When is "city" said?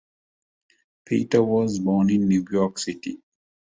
2.79-3.21